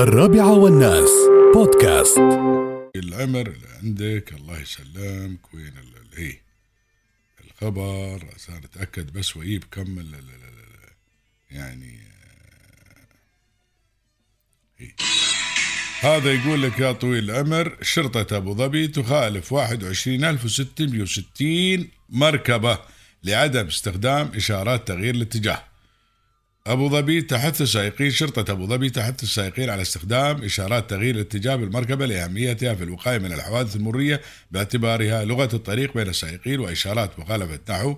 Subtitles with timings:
[0.00, 1.10] الرابعة والناس.
[1.54, 2.18] بودكاست.
[2.96, 5.54] العمر اللي عندك الله يسلمك.
[5.54, 6.42] وين ال- إيه؟
[7.44, 10.30] الخبر عشان اتاكد بس واجيب كم ال- ال-
[11.50, 13.06] يعني آه،
[14.80, 14.96] إيه.
[16.00, 22.78] هذا يقول لك يا طويل العمر شرطة أبو ظبي تخالف 21660 مركبة
[23.24, 25.64] لعدم استخدام إشارات تغيير الاتجاه.
[26.72, 32.06] أبو ظبي تحث السائقين شرطة أبو ظبي تحث السائقين على استخدام إشارات تغيير الاتجاه بالمركبة
[32.06, 34.20] لأهميتها في الوقاية من الحوادث المرية
[34.50, 37.96] باعتبارها لغة الطريق بين السائقين وإشارات مخالفة نحو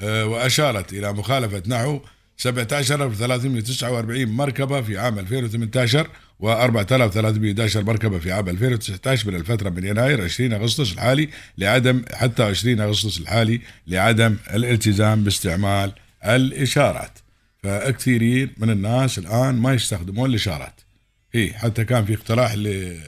[0.00, 2.00] آه، وأشارت إلى مخالفة نحو
[2.36, 10.24] 17349 مركبة في عام 2018 و 4311 مركبة في عام 2019 من الفترة من يناير
[10.24, 15.92] 20 أغسطس الحالي لعدم حتى 20 أغسطس الحالي لعدم الالتزام باستعمال
[16.24, 17.21] الإشارات.
[17.62, 20.80] فكثيرين من الناس الآن ما يستخدمون الإشارات.
[21.34, 22.98] إيه حتى كان في اقتراح ل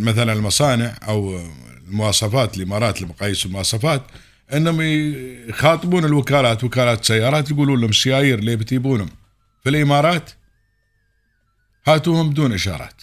[0.00, 1.40] مثلا المصانع أو
[1.88, 4.02] المواصفات الإمارات لمقاييس المواصفات
[4.52, 4.80] إنهم
[5.48, 9.08] يخاطبون الوكالات وكالات السيارات يقولون لهم السيايير اللي بتجيبونهم؟
[9.62, 10.30] في الإمارات؟
[11.86, 13.02] هاتوهم بدون إشارات.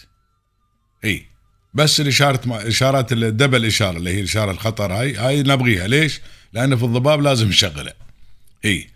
[1.04, 1.26] إي.
[1.74, 5.86] بس الإشارة إشارات الدبل إشارة اللي هي الإشارة الخطر هاي هاي نبغيها.
[5.86, 6.20] ليش؟
[6.52, 7.92] لأن في الضباب لازم نشغله
[8.64, 8.86] إي.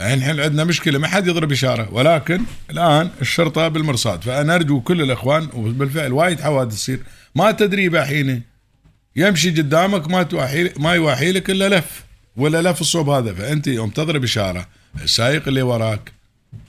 [0.00, 4.22] الحين عندنا مشكلة ما حد يضرب إشارة ولكن الآن الشرطة بالمرصاد.
[4.22, 7.00] فأنا أرجو كل الإخوان وبالفعل وايد حوادث تصير.
[7.34, 8.40] ما تدري بحينه
[9.16, 10.28] يمشي قدامك ما
[10.76, 12.04] ما يواحي لك إلا لف
[12.36, 13.34] ولا لف الصوب هذا.
[13.34, 14.66] فأنت يوم تضرب إشارة
[15.02, 16.12] السايق اللي وراك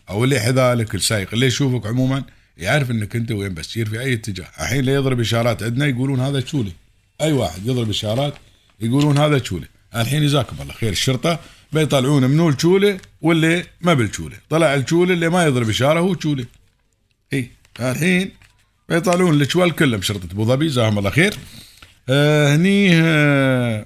[0.10, 2.24] أو اللي حذالك السايق اللي يشوفك عموما
[2.58, 4.48] يعرف إنك أنت وين بتسير في أي اتجاه.
[4.60, 6.72] الحين اللي يضرب إشارات عندنا يقولون هذا تشولي
[7.22, 8.34] أي واحد يضرب إشارات
[8.82, 10.92] يقولون هذا تشولي الحين جزاكم الله خير.
[10.92, 11.40] الشرطة
[11.74, 14.36] بيطلعون منو الشولة واللي ما بالشولة.
[14.50, 16.46] طلع الشولة اللي ما يضرب إشارة هو شوله
[17.34, 18.32] إي الحين
[18.90, 21.34] بيطلعون الشوال كلهم شرطه أبو ظبي جزاهم الله خير.
[22.10, 23.86] آه هني آه